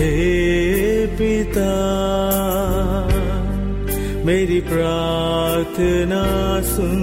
[0.00, 1.72] हे पिता
[4.26, 6.22] मेरी प्रार्थना
[6.62, 7.02] सुन।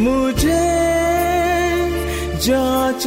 [0.00, 0.66] मुझे
[2.46, 3.06] जाँच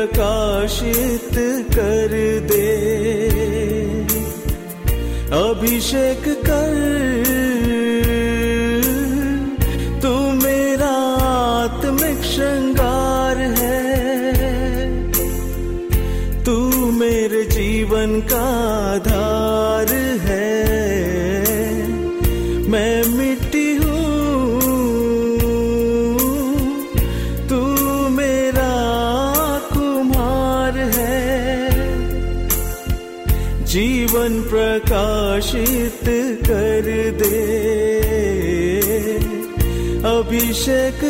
[0.00, 1.34] प्रकाशित
[1.74, 2.12] कर
[2.48, 2.68] दे।
[5.32, 6.69] अभिषेक कर
[40.60, 41.09] अभिषेक कर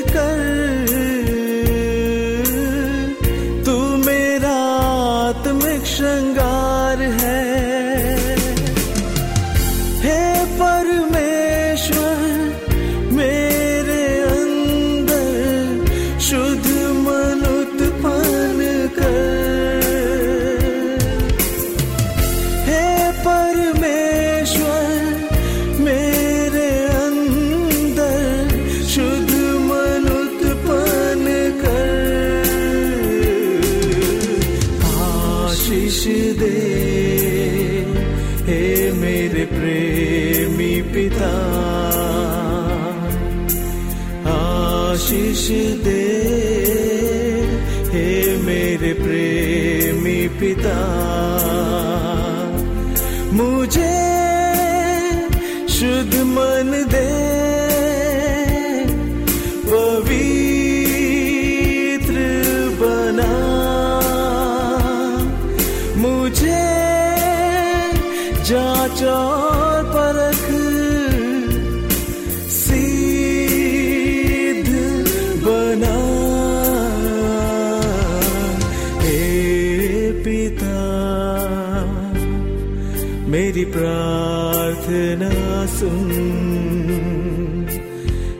[84.91, 86.09] प्रार्थना सुन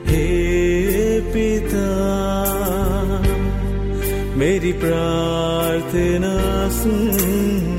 [0.07, 0.25] हे
[1.31, 1.87] पिता
[4.39, 6.33] मेरी प्रार्थना
[6.79, 7.70] सुन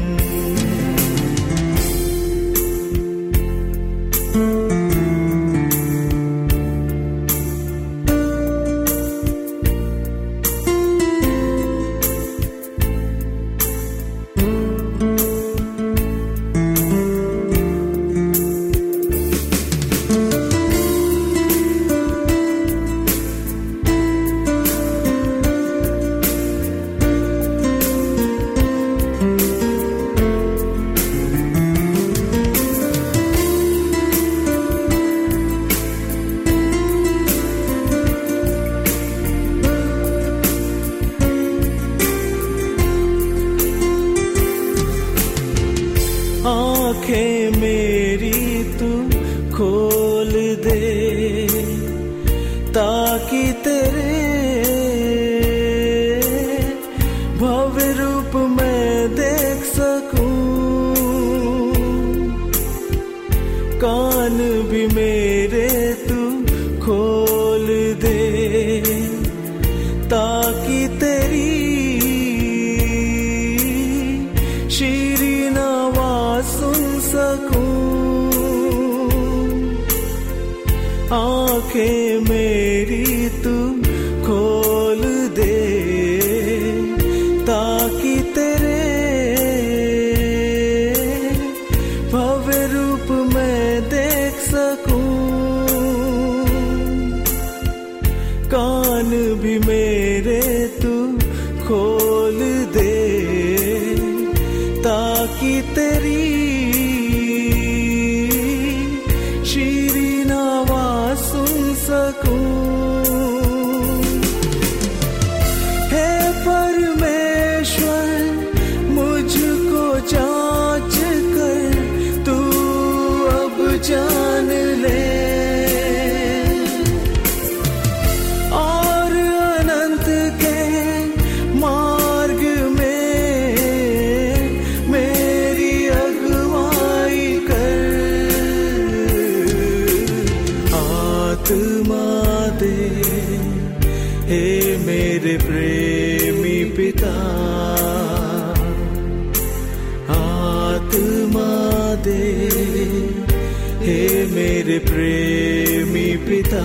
[154.72, 156.62] मेरे प्रेमी पिता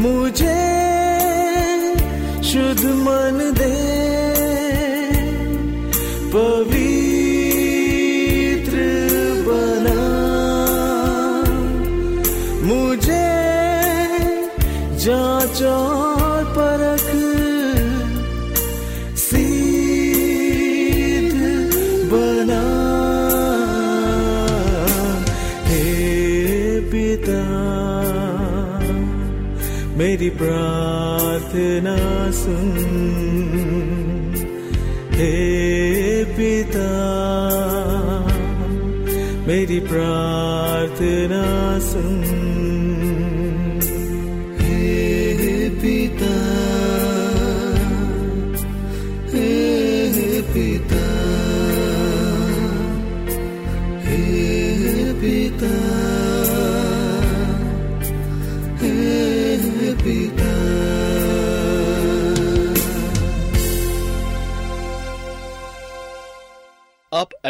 [0.00, 0.60] मुझे
[2.50, 3.41] शुद्ध मन
[30.12, 31.96] मेरी प्रार्थना
[32.30, 32.72] सुन।
[35.12, 35.32] हे
[36.24, 36.88] पिता
[39.46, 40.41] मेरी प्रार्थना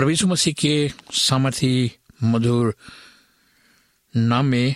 [0.00, 1.92] प्रभु मसीह के सामर्थी
[2.22, 2.76] मधुर
[4.16, 4.74] नाम में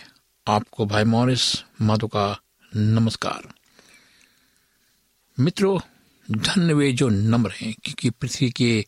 [0.49, 2.41] आपको भाई मॉरिस माधो का
[2.77, 3.55] नमस्कार।
[5.41, 5.81] मित्रों,
[6.31, 8.87] धन्य वे जो नम्र हैं, क्योंकि पृथ्वी के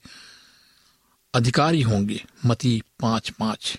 [1.34, 3.78] अधिकारी होंगे, मती पाँच पाँच।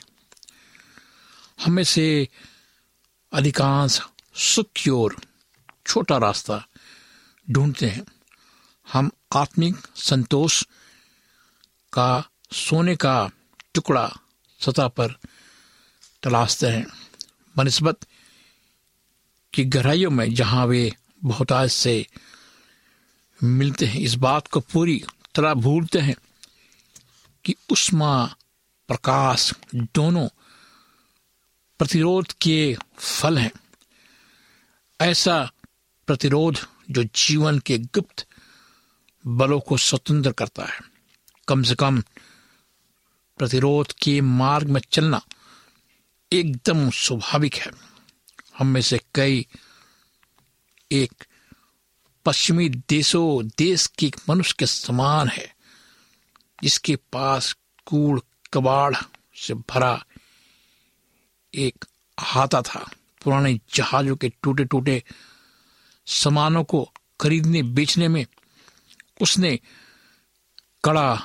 [1.66, 2.30] हमें से
[3.34, 4.02] अधिकांश
[4.36, 5.16] सुख की ओर
[5.88, 6.68] छोटा रास्ता
[7.52, 8.06] ढूंढते हैं।
[8.94, 10.64] हम आत्मिक संतोष
[11.94, 13.30] का सोने का
[13.74, 14.18] टुकड़ा
[14.60, 15.18] सतह पर
[16.24, 16.88] तलाशते हैं।
[17.58, 17.98] बनस्बत
[19.54, 22.08] की गहराइयों में जहाँ वे बहुतायत से
[23.44, 25.04] मिलते हैं, इस बात को पूरी
[25.36, 26.16] तरह भूलते हैं
[27.46, 28.36] कि उष्मा,
[28.88, 30.28] प्रकाश दोनों
[31.80, 33.52] प्रतिरोध के फल हैं।
[35.02, 35.52] ऐसा
[36.08, 36.60] प्रतिरोध
[36.92, 38.28] जो जीवन के गुप्त
[39.28, 40.80] बलों को स्वतंत्र करता है।
[41.48, 42.04] कम से कम
[43.38, 45.22] प्रतिरोध के मार्ग में चलना
[46.34, 47.72] एकदम स्वाभाविक है।
[48.58, 49.48] हम में से कई
[50.92, 51.24] एक
[52.26, 55.56] पश्चिमी देशों, देश के मनुष्य के समान है।
[56.64, 58.20] जिसके पास कूड़
[58.54, 58.96] कबाड़
[59.36, 60.06] से भरा
[61.56, 61.86] एक
[62.20, 62.92] हाथा था।
[63.24, 65.04] पुराने जहाजों के टूटे टूटे
[66.06, 66.92] सामानों को
[67.22, 68.26] खरीदने, बेचने में
[69.22, 69.60] उसने
[70.84, 71.22] कड़ा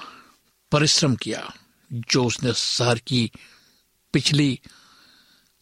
[0.73, 1.55] परिश्रम किया।
[1.93, 3.33] जो उसने शहर की
[4.13, 4.61] पिछली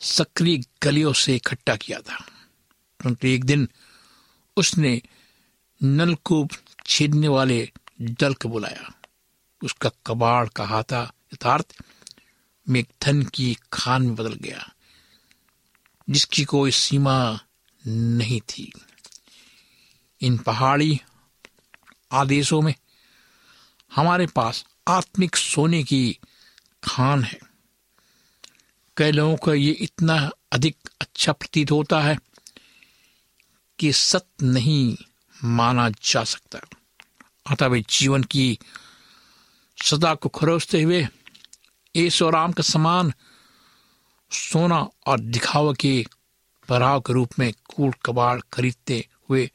[0.00, 2.16] सक्रिय गलियों से इकट्ठा किया था।
[3.00, 3.68] परंतु एक दिन
[4.56, 5.02] उसने
[5.82, 6.50] नलकूप
[6.87, 7.72] छेदने वाले
[8.02, 8.94] दल को बुलाया।
[9.64, 11.76] उसका कबाड़ कहा था यथार्थ
[12.68, 14.75] में धन की खान में बदल गया,
[16.10, 17.40] जिसकी कोई सीमा
[17.87, 18.72] नहीं थी।
[20.20, 21.00] इन पहाड़ी
[22.12, 22.75] आदेशों में
[23.94, 26.18] हमारे पास आत्मिक सोने की
[26.85, 27.40] खान है।
[28.97, 32.18] कई लोगों को ये इतना अधिक अच्छा प्रतीत होता है
[33.78, 34.97] कि सत्य नहीं
[35.44, 36.59] माना जा सकता।
[37.50, 38.59] अतः वे जीवन की
[39.85, 41.09] सदा को खरोजते हुए
[41.97, 43.12] ऐश और आम का समान
[44.32, 46.06] सोना और दिखावा के
[46.68, 49.50] पराव के रूप में कूड़ कबाड़ खरीदते हुए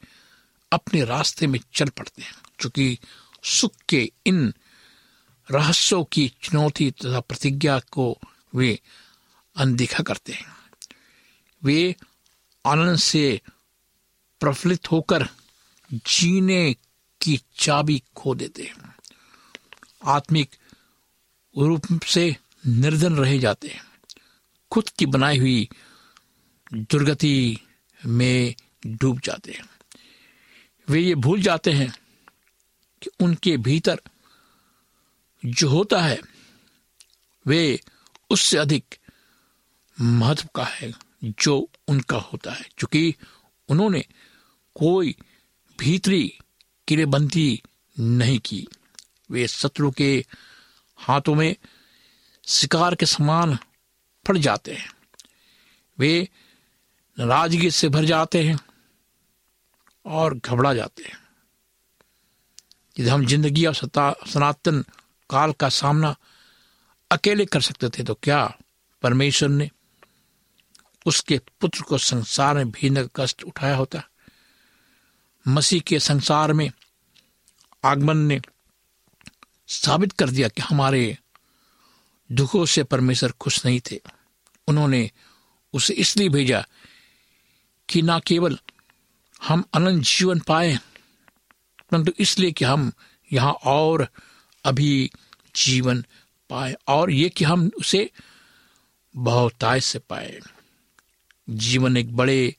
[0.72, 2.98] अपने रास्ते में चल पड़ते हैं चूँकि
[3.44, 4.54] सुख के इन
[5.50, 8.18] रहस्यों की चुनौती तथा प्रतिज्ञा को
[8.54, 8.80] वे
[9.56, 10.46] अनदेखा करते हैं।
[11.64, 11.96] वे
[12.66, 13.40] आनंद से
[14.40, 15.28] प्रफुल्लित होकर
[15.92, 16.76] जीने
[17.22, 18.96] की चाबी खो देते हैं।
[20.04, 20.50] आत्मिक
[21.58, 22.36] रूप से
[22.66, 23.84] निर्धन रह जाते हैं।
[24.70, 25.68] खुद की बनाई हुई
[26.74, 27.60] दुर्गति
[28.06, 28.54] में
[28.86, 29.70] डूब जाते हैं।
[30.88, 31.98] वे ये भूल जाते हैं
[33.02, 34.00] कि उनके भीतर
[35.44, 36.20] जो होता है,
[37.46, 37.80] वे
[38.30, 38.94] उससे अधिक
[40.00, 40.92] महत्व का है
[41.24, 43.14] जो उनका होता है। क्योंकि
[43.68, 44.00] उन्होंने
[44.74, 45.16] कोई
[45.78, 46.38] भीतरी
[46.88, 47.62] किरेबंदी
[48.00, 48.68] नहीं की।
[49.30, 50.26] वे शत्रु के
[50.96, 51.56] हाथों में
[52.46, 53.58] शिकार के समान
[54.26, 54.92] फट जाते हैं।
[55.98, 56.28] वे
[57.18, 58.58] नाराज़गी से भर जाते हैं
[60.06, 61.18] और घबरा जाते हैं।
[63.00, 63.74] यदि हम ज़िंदगी और
[64.28, 64.84] सनातन
[65.30, 66.14] काल का सामना
[67.10, 68.58] अकेले कर सकते थे तो क्या?
[69.02, 69.70] परमेश्वर ने
[71.06, 74.02] उसके पुत्र को संसार में भीन कष्ट उठाया होता।
[75.46, 76.70] मसीह के संसार में
[77.84, 78.40] आगमन ने
[79.68, 81.16] साबित कर दिया कि हमारे
[82.30, 84.00] दुखों से परमेश्वर खुश नहीं थे।
[84.68, 85.10] उन्होंने
[85.74, 86.64] उसे इसलिए भेजा
[87.88, 88.58] कि ना केवल
[89.48, 90.76] हम अनंत जीवन पाए,
[91.90, 92.92] परंतु इसलिए कि हम
[93.32, 94.08] यहाँ और
[94.66, 95.10] अभी
[95.56, 96.04] जीवन
[96.50, 98.10] पाए और ये कि हम उसे
[99.16, 100.40] बहुताय से पाए।
[101.50, 102.56] जीवन एक बड़े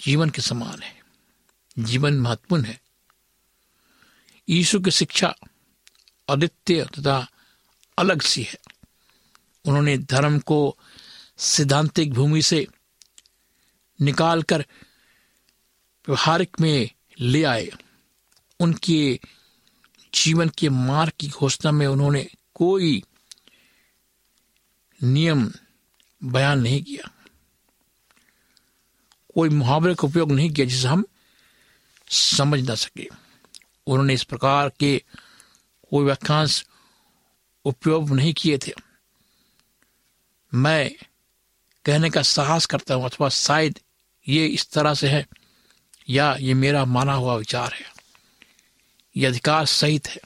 [0.00, 1.00] जीवन के समान है।
[1.78, 2.80] जीवन महत्वपूर्ण है।
[4.48, 5.34] यीशु की शिक्षा
[6.28, 7.30] अद्वितीय तथा
[7.98, 8.58] अलग सी है।
[9.64, 10.78] उन्होंने धर्म को
[11.38, 12.66] सिद्धांतिक भूमि से
[14.00, 14.60] निकालकर
[16.08, 17.70] व्यवहारिक में ले आए।
[18.60, 19.20] उनके
[20.14, 23.02] जीवन के मार्ग की घोषणा में उन्होंने कोई
[25.02, 25.52] नियम
[26.24, 27.10] बयान नहीं किया।
[29.34, 31.04] कोई मुहावरे का उपयोग नहीं किया जिसे हम
[32.10, 33.08] समझ ना सके।
[33.86, 35.02] उन्होंने इस प्रकार के
[35.90, 36.64] कोई व्याख्यांश
[37.64, 38.72] उपयोग नहीं किए थे।
[40.54, 40.90] मैं
[41.84, 43.80] कहने का साहस करता हूँ अथवा शायद
[44.28, 45.26] ये इस तरह से है
[46.08, 47.99] या ये मेरा माना हुआ विचार है।
[49.16, 50.20] ये अधिकार सहित है।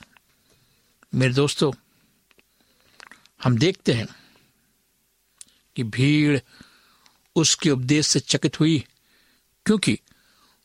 [1.14, 1.72] मेरे दोस्तों,
[3.42, 4.06] हम देखते हैं
[5.76, 6.40] कि भीड़
[7.36, 8.84] उसके उपदेश से चकित हुई
[9.66, 9.98] क्योंकि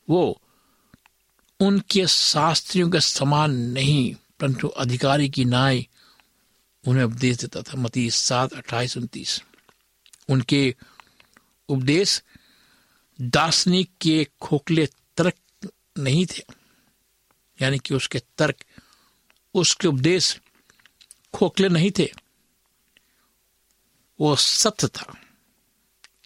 [0.10, 0.42] वो
[1.60, 5.88] उनके शास्त्रियों के समान नहीं, परंतु अधिकारी की नाई
[6.88, 9.42] उन्हें उपदेश देता था। मती सात, अट्ठाईस, उनतीस।
[10.30, 10.76] उनके
[11.70, 12.24] उपदेश
[13.22, 14.86] दार्शनिक के खोखले
[15.18, 16.59] तर्क नहीं थे।
[17.62, 18.66] यानी कि उसके तर्क,
[19.54, 20.42] उसके उपदेश
[21.34, 22.13] खोखले नहीं थे।
[24.20, 25.22] वो सत्य था।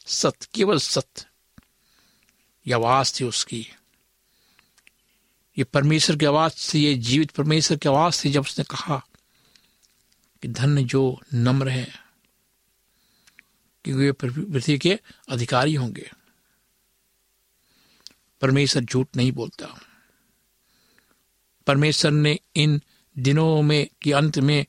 [0.06, 1.26] सत्य, केवल सत्य।
[2.68, 3.68] ये आवाज़ थी उसकी।
[5.58, 9.08] ये परमेश्वर की आवाज़ थी, ये जीवित परमेश्वर की आवाज़ थी जब उसने कहा
[10.42, 12.04] कि धन्य जो नम्र है,
[13.84, 15.00] क्योंकि वे पृथ्वी के
[15.30, 16.12] अधिकारी होंगे।
[18.42, 19.93] परमेश्वर झूठ नहीं बोलता।
[21.68, 22.82] परमेश्वर ने इन
[23.18, 24.66] दिनों में के अंत में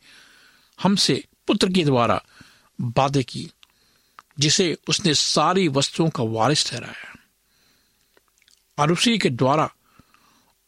[0.83, 2.23] हमसे पुत्र के द्वारा
[2.81, 3.51] वादे की,
[4.39, 7.15] जिसे उसने सारी वस्तुओं का वारिस ठहराया
[8.79, 9.71] और उसी के द्वारा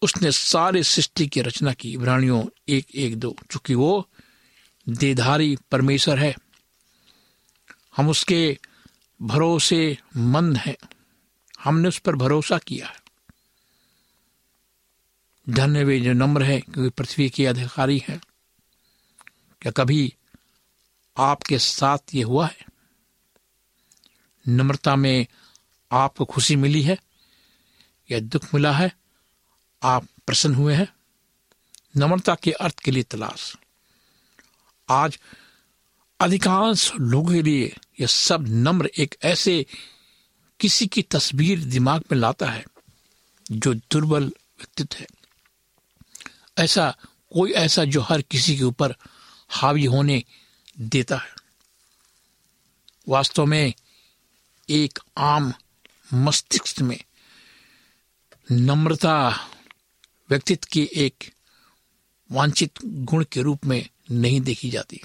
[0.03, 4.09] उसने सारी सृष्टि की रचना की। इब्रानियों एक एक दो, चूँकि वो
[4.89, 6.35] देधारी परमेश्वर है,
[7.97, 8.59] हम उसके
[9.23, 10.77] भरोसे मंद हैं,
[11.65, 13.06] हमने उस पर भरोसा किया है।
[15.49, 18.21] धन्य वे जो नम्र है, क्योंकि पृथ्वी के अधिकारी हैं।
[19.63, 20.15] क्या कभी
[21.17, 22.67] आपके साथ ये हुआ है?
[24.49, 25.27] नम्रता में
[25.93, 26.99] आपको खुशी मिली है?
[28.11, 28.97] या दुख मिला है?
[29.83, 30.95] आप प्रसन्न हुए हैं?
[31.97, 33.57] नम्रता के अर्थ के लिए तलाश।
[34.89, 35.19] आज
[36.21, 39.67] अधिकांश लोगों के लिए यह सब नम्र एक ऐसे
[40.61, 42.65] किसी की तस्वीर दिमाग में लाता है,
[43.53, 45.07] जो दुर्बल व्यक्तित्व है।
[46.59, 46.97] ऐसा
[47.33, 48.95] कोई ऐसा जो हर किसी के ऊपर
[49.49, 50.25] हावी होने
[50.81, 51.35] देता है।
[53.09, 53.75] वास्तव में
[54.71, 55.55] एक आम
[56.15, 57.05] मस्तिष्क में
[58.53, 59.49] नम्रता
[60.31, 61.33] व्यक्तित्व की एक
[62.33, 65.01] वांछित गुण के रूप में नहीं देखी जाती।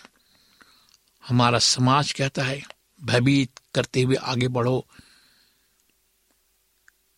[1.27, 2.61] हमारा समाज कहता है,
[3.03, 4.87] भयभीत करते हुए आगे बढ़ो।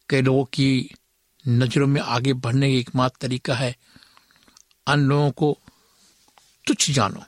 [0.09, 0.95] कई लोगों की
[1.47, 3.75] नज़रों में आगे बढ़ने का एकमात्र तरीका है
[4.87, 5.59] अन्य लोगों को
[6.67, 7.23] तुच्छ जानो।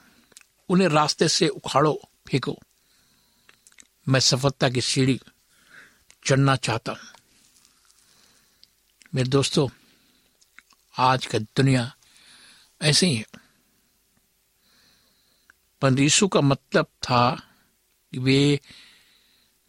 [0.68, 2.58] उन्हें रास्ते से उखाड़ो, फेंको।
[4.08, 5.20] मैं सफलता की सीढ़ी
[6.26, 7.00] चढ़ना चाहता हूँ।
[9.14, 9.68] मेरे दोस्तों,
[10.98, 11.96] आज का दुनिया
[12.82, 13.26] ऐसे ही है।
[15.82, 17.36] पर यीशु का मतलब था
[18.12, 18.60] कि वे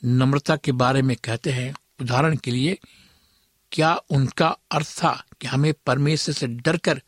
[0.06, 2.80] नम्रता के बारे में कहते हैं। उदाहरण के लिए,
[3.71, 7.02] क्या उनका अर्थ था कि हमें परमेश्वर से डरकर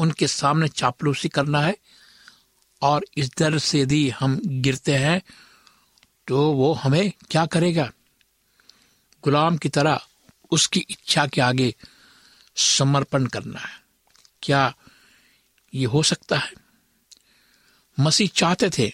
[0.00, 1.76] उनके सामने चापलूसी करना है
[2.82, 5.22] और इस दर से यदि हम गिरते हैं
[6.28, 7.90] तो वो हमें क्या करेगा?
[9.24, 10.00] गुलाम की तरह
[10.50, 11.74] उसकी इच्छा के आगे
[12.56, 13.80] समर्पण करना है।
[14.42, 14.74] क्या
[15.74, 16.52] ये हो सकता है?
[18.00, 18.92] मसीह चाहते थे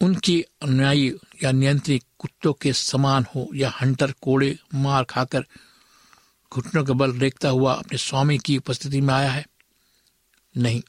[0.00, 1.12] उनकी अनुयायी
[1.44, 5.44] या नियंत्रित कुत्तों के समान हो या हंटर कोड़े मार खाकर
[6.52, 9.46] घुटनों के बल रेखता हुआ अपने स्वामी की उपस्थिति में आया है।
[10.56, 10.82] नहीं,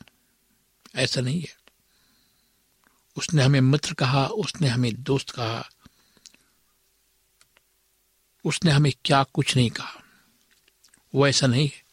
[0.96, 1.58] ऐसा नहीं है।
[3.18, 5.70] उसने हमें मित्र कहा, उसने हमें दोस्त कहा,
[8.46, 10.04] उसने हमें क्या कुछ नहीं कहा।
[11.16, 11.84] वो ऐसा नहीं है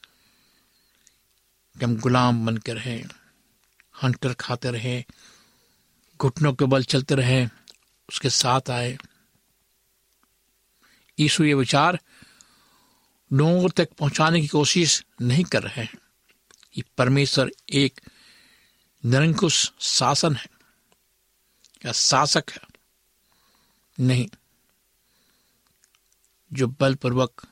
[1.79, 3.05] कि हम गुलाम बनकर रहें,
[4.03, 5.05] हंटर खाते रहे,
[6.21, 7.47] घुटनों के बल चलते रहे,
[8.09, 8.99] उसके साथ आए।
[11.19, 12.01] ईशु ये विचार
[13.33, 15.99] लोगों तक पहुँचाने की कोशिश नहीं कर रहे हैं।
[16.73, 18.01] कि परमेश्वर एक
[19.05, 20.47] निरंकुश शासन है,
[21.87, 22.61] या शासक है।
[24.01, 24.29] नहीं,
[26.53, 27.47] जो बलपूर्वक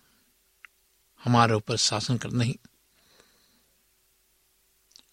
[1.24, 2.54] हमारे ऊपर शासन कर, नहीं।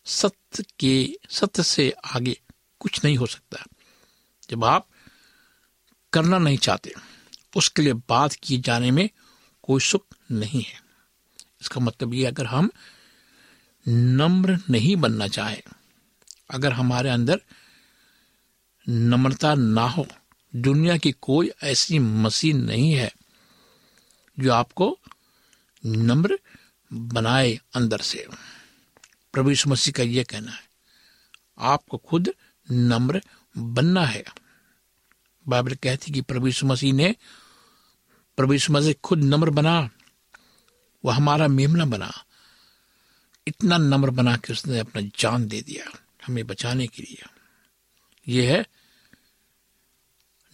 [0.05, 2.41] सत्य के, सत्य से आगे
[2.79, 3.65] कुछ नहीं हो सकता।
[4.49, 4.87] जब आप
[6.13, 6.93] करना नहीं चाहते,
[7.55, 9.09] उसके लिए बात किए जाने में
[9.63, 10.81] कोई सुख नहीं है।
[11.61, 12.71] इसका मतलब ये अगर हम
[13.87, 15.61] नम्र नहीं बनना चाहे।
[16.51, 17.41] अगर हमारे अंदर
[18.89, 20.07] नम्रता ना हो,
[20.55, 23.11] दुनिया की कोई ऐसी मशीन नहीं है
[24.39, 24.97] जो आपको
[25.85, 26.39] नम्र
[26.93, 28.27] बनाए अंदर से।
[29.33, 30.63] प्रभु मसीह का यह कहना है,
[31.57, 32.29] आपको खुद
[32.71, 33.21] नम्र
[33.57, 34.23] बनना है।
[35.47, 37.15] बाइबल कहती कि प्रभु मसीह ने,
[38.37, 39.89] प्रभु यीशु मसीह खुद नम्र बना,
[41.05, 42.11] वह हमारा मेमना बना
[43.47, 47.23] इतना नम्र बना के उसने अपना जान दे दिया हमें बचाने के लिए।
[48.27, 48.65] यह है,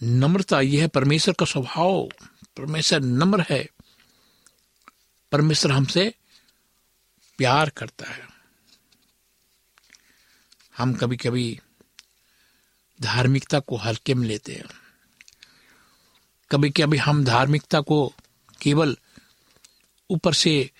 [0.02, 2.08] नम्रता, यह है परमेश्वर का स्वभाव।
[2.56, 3.68] परमेश्वर नम्र है।
[5.32, 6.14] परमेश्वर हमसे
[7.38, 8.28] प्यार करता है।
[10.76, 11.60] हम कभी कभी
[13.02, 14.64] धार्मिकता को हल्के में लेते हैं।
[16.50, 18.14] कभी कभी हम धार्मिकता को
[18.62, 18.96] केवल
[20.10, 20.70] ऊपर से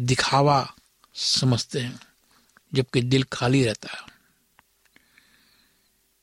[0.00, 0.74] दिखावा
[1.14, 2.00] समझते हैं,
[2.74, 4.12] जबकि दिल खाली रहता है।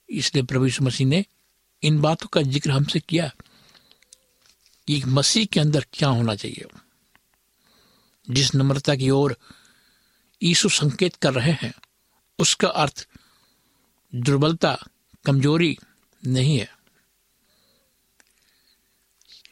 [0.10, 1.26] इसलिए प्रभु यीशु मसीह ने
[1.84, 3.32] इन बातों का ज़िक्र हमसे किया
[4.88, 6.66] कि मसीह के अंदर क्या होना चाहिए।
[8.30, 9.38] जिस नम्रता की ओर
[10.44, 11.74] यीशु संकेत कर रहे हैं,
[12.40, 13.08] उसका अर्थ
[14.16, 14.78] दुर्बलता,
[15.26, 15.78] कमज़ोरी
[16.28, 16.78] नहीं है।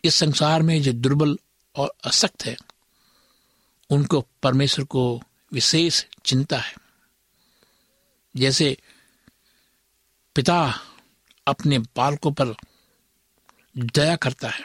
[0.05, 1.39] इस संसार में जो दुर्बल
[1.75, 2.57] और असक्त है,
[3.89, 5.21] उनको परमेश्वर को
[5.53, 6.75] विशेष चिंता है।
[8.35, 8.77] जैसे
[10.35, 10.79] पिता
[11.47, 12.47] अपने बालकों पर
[13.77, 14.63] दया करता है,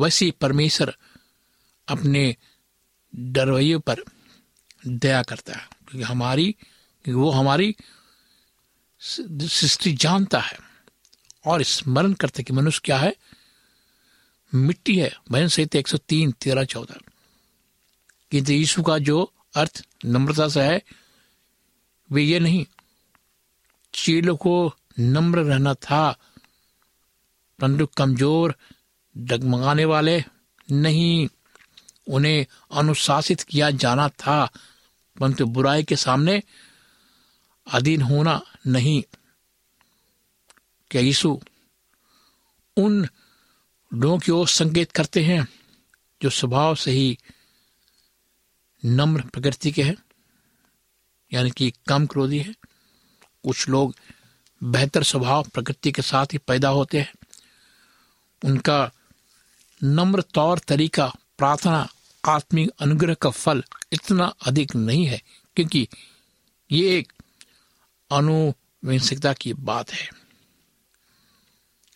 [0.00, 0.96] वैसे परमेश्वर
[1.88, 2.36] अपने
[3.16, 3.96] डरवैयों पर
[4.86, 6.52] दया करता है, क्योंकि हमारी,
[7.04, 7.76] क्योंकि वो हमारी
[9.00, 10.58] सृष्टि जानता है
[11.46, 13.16] और स्मरण करते कि मनुष्य क्या है?
[14.54, 16.98] मिट्टी है। भजन सहित एक सौ तीन, तेरह, चौदह।
[18.30, 20.82] किंतु यीशु का जो अर्थ नम्रता से है,
[22.12, 22.66] वे ये नहीं,
[23.94, 26.16] चीलों को नम्र रहना था
[27.58, 28.54] परंतु कमज़ोर,
[29.16, 30.24] डगमगाने वाले
[30.72, 31.28] नहीं,
[32.08, 34.50] उन्हें अनुशासित किया जाना था,
[35.20, 36.42] परंतु बुराई के सामने
[37.66, 39.02] अधीन होना नहीं।
[40.90, 41.40] क्या यीशु
[42.76, 43.08] उन
[43.94, 45.48] लोगों की ओर संकेत करते हैं,
[46.22, 47.18] जो स्वभाव से ही
[48.84, 49.96] नम्र प्रकृति के हैं,
[51.32, 52.54] यानी कि कम क्रोधी है।
[53.44, 53.94] कुछ लोग
[54.62, 57.12] बेहतर स्वभाव प्रकृति के साथ ही पैदा होते हैं।
[58.44, 58.92] उनका
[59.84, 61.88] नम्र तौर तरीका, प्रार्थना,
[62.24, 65.22] आत्मिक अनुग्रह का फल इतना अधिक नहीं है,
[65.56, 65.88] क्योंकि
[66.72, 67.12] ये एक
[68.12, 70.10] अनुवंशिकता की बात है।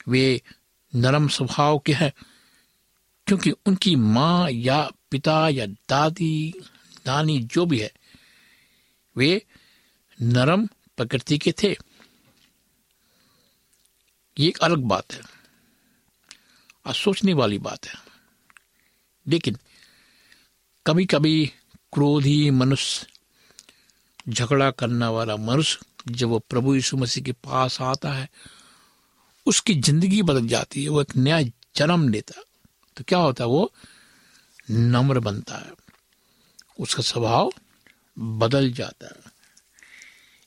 [0.09, 0.43] वे
[0.95, 2.13] नरम स्वभाव के हैं,
[3.27, 6.55] क्योंकि उनकी माँ या पिता या दादी
[7.09, 7.93] नानी जो भी है,
[9.17, 9.47] वे
[10.23, 10.67] नरम
[10.97, 11.77] प्रकृति के थे।
[14.39, 15.21] ये एक अलग बात है
[16.87, 17.95] और सोचने वाली बात है।
[19.27, 19.57] लेकिन
[20.87, 21.47] कभी कभी
[21.93, 23.07] क्रोधी मनुष्य
[24.29, 28.29] झगड़ा करने वाला मनुष्य जब वो प्रभु यीशु मसीह के पास आता है,
[29.47, 31.43] उसकी ज़िंदगी बदल जाती है, वो एक नया
[31.77, 32.43] जन्म लेता
[32.97, 33.51] तो क्या होता है?
[33.51, 33.73] वो
[34.71, 35.88] नम्र बनता है।
[36.79, 37.53] उसका स्वभाव
[38.19, 39.33] बदल जाता है।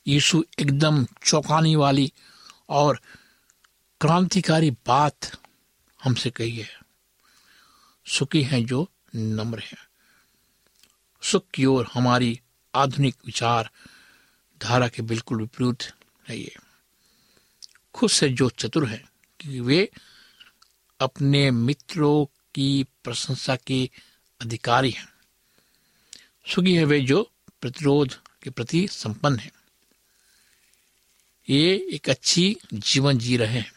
[0.08, 2.14] यीशु एकदम चौंकाने वाली
[2.70, 3.02] और
[4.02, 5.32] क्रांतिकारी बात
[6.04, 6.80] हमसे कही है।
[8.06, 9.78] सुखी हैं जो नम्र हैं।
[11.22, 12.42] सुख की ओर हमारी
[12.76, 13.70] आधुनिक विचार
[14.62, 15.94] धारा के बिल्कुल विपरीत
[16.28, 16.56] है ये।
[17.94, 19.92] खुद से जो चतुर है कि वे
[21.00, 23.90] अपने मित्रों की प्रशंसा के
[24.42, 25.11] अधिकारी हैं।
[26.48, 29.52] सुखी है वे जो प्रतिरोध के प्रति संपन्न है।
[31.50, 33.74] ये एक अच्छी जीवन जी रहे हैं।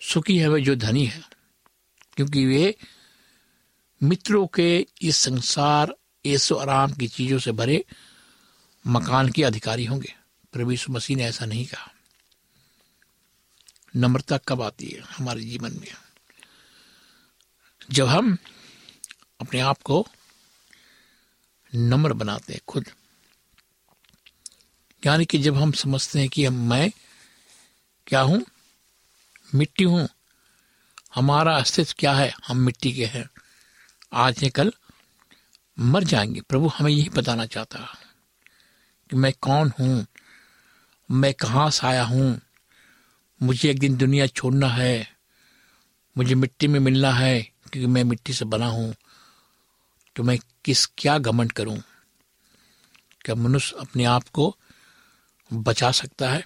[0.00, 1.24] सुखी है वे जो धनी है,
[2.16, 2.76] क्योंकि वे
[4.02, 5.94] मित्रों के इस संसार
[6.26, 7.84] ऐसो आराम की चीज़ों से भरे
[8.86, 10.14] मकान के अधिकारी होंगे।
[10.52, 11.92] प्रभु यीशु मसीह ने ऐसा नहीं कहा।
[13.96, 15.94] नम्रता कब आती है हमारे जीवन में?
[17.90, 18.38] जब हम
[19.40, 20.08] अपने आप को
[21.74, 22.88] नम्र बनाते हैं खुद।
[25.06, 26.90] यानी कि जब हम समझते हैं कि हम मैं
[28.06, 28.44] क्या हूँ?
[29.54, 30.08] मिट्टी हूँ।
[31.14, 32.34] हमारा अस्तित्व क्या है?
[32.48, 33.30] हम मिट्टी के हैं।
[34.12, 34.72] आज है कल
[35.78, 37.86] मर जाएँगे। प्रभु हमें यही बताना चाहता है
[39.10, 40.06] कि मैं कौन हूँ?
[41.10, 42.40] मैं कहाँ से आया हूँ?
[43.42, 45.16] मुझे एक दिन दुनिया छोड़ना है।
[46.18, 48.94] मुझे मिट्टी में मिलना है क्योंकि मैं मिट्टी से बना हूँ।
[50.16, 51.82] तो मैं किस क्या घमंड करूँ?
[53.20, 54.56] क्या मनुष्य अपने आप को
[55.52, 56.44] बचा सकता है?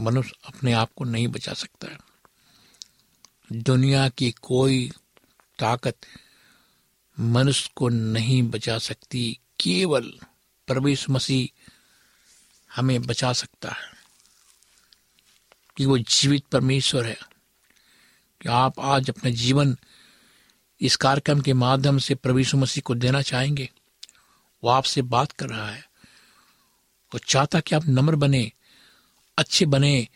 [0.00, 1.98] मनुष्य अपने आप को नहीं बचा सकता है।
[3.52, 4.92] दुनिया की कोई
[5.58, 5.98] ताकत
[7.20, 10.12] मनुष्य को नहीं बचा सकती। केवल
[10.66, 11.70] प्रवेश मसीह
[12.76, 13.92] हमें बचा सकता है।
[15.76, 17.18] कि वो जीवित परमेश्वर है।
[18.40, 19.76] कि आप आज अपने जीवन
[20.82, 23.70] इस कार्यक्रम के माध्यम से यीशु मसीह को देना चाहेंगे?
[24.64, 25.90] वो आपसे बात कर रहा है।
[27.14, 28.52] वो चाहता कि आप नम्र बने,
[29.38, 30.08] अच्छे बने।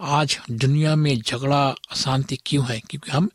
[0.00, 2.80] आज दुनिया में झगड़ा, अशांति क्यों है?
[2.80, 3.30] क्योंकि हम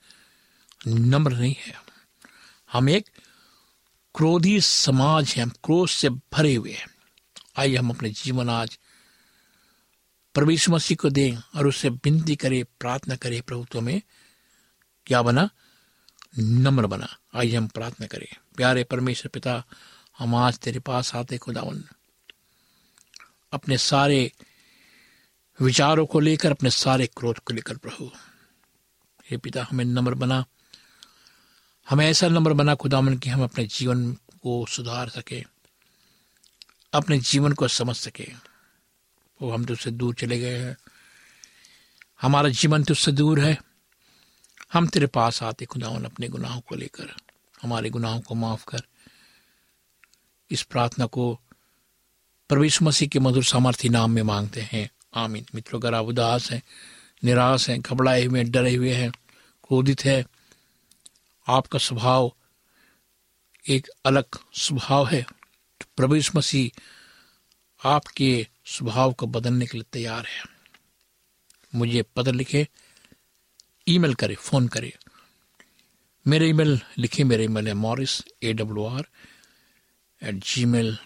[0.88, 1.82] नम्र नहीं है।
[2.71, 3.10] हम एक
[4.15, 6.88] क्रोधी समाज है, हम क्रोध से भरे हुए हैं।
[7.58, 8.79] आइए हम अपने जीवन आज
[10.34, 14.01] प्रभु मसीह को दें और उससे विनती करें, प्रार्थना करें, प्रभु तुम्हें
[15.05, 15.49] क्या बना?
[16.39, 19.63] नम्र बना आइए हम प्रार्थना करें। प्यारे परमेश्वर पिता,
[20.20, 21.84] हम आज तेरे पास आते खुदावन
[23.52, 24.32] अपने सारे
[25.62, 28.12] विचारों को लेकर, अपने सारे क्रोध को लेकर, प्रभु।
[29.32, 30.46] हे पिता, हमें नम्र बना।
[31.89, 35.46] हमें ऐसा नंबर बना खुदावन कि हम अपने जीवन को सुधार सके,
[36.94, 38.32] अपने जीवन को समझ सके।
[39.42, 40.78] वो हम तुझसे दूर चले गए हैं।
[42.22, 43.68] हमारा जीवन तुझसे दूर है।
[44.73, 47.15] हम तेरे पास आते खुदावन अपने गुनाहों को लेकर,
[47.62, 48.82] हमारे गुनाहों को माफ़ कर।
[50.51, 51.39] इस प्रार्थना को
[52.49, 56.63] प्रवेश मसीह के मधुर सामर्थ्य नाम में मांगते हैं। आमीन। मित्रों, अगर आप उदास हैं,
[57.23, 59.12] निराश हैं, घबराए हुए डरे हुए हैं,
[59.67, 60.25] क्रोधित है,
[61.47, 62.36] आपका स्वभाव
[63.69, 65.21] एक अलग स्वभाव है।
[65.82, 66.82] तो प्रभु यीशु मसीह
[67.89, 70.43] आपके स्वभाव को बदलने के लिए तैयार है।
[71.75, 72.67] मुझे पत्र लिखे।
[73.89, 74.91] ईमेल करें, फ़ोन करें।
[76.25, 79.08] मेरे ईमेल लिखे मेरे ईमेल है Morris A W R
[80.21, 80.97] at gmail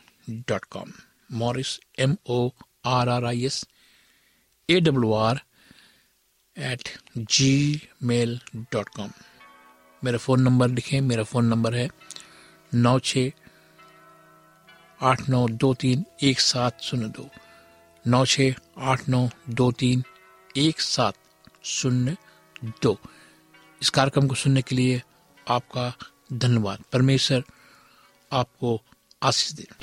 [0.49, 0.91] dot com
[1.37, 2.49] Morris M O
[2.85, 3.63] R R I S
[4.69, 5.39] A W R
[6.57, 6.89] at
[8.03, 9.11] gmail dot com
[10.01, 11.87] मेरा फ़ोन नंबर लिखें, मेरा फ़ोन नंबर है
[12.73, 13.29] नौ छ
[15.01, 17.29] आठ नौ दो तीन एक सात शून्य दो।
[18.05, 18.53] नौ छ
[18.91, 20.03] आठ नौ दो तीन
[20.57, 21.15] एक सात
[21.65, 22.15] शून्य
[22.63, 22.99] दो।
[23.81, 25.03] इस कार्यक्रम को सुनने के लिए
[25.47, 25.97] आपका
[26.33, 27.43] धन्यवाद। परमेश्वर
[28.33, 28.81] आपको
[29.23, 29.82] आशीष दे।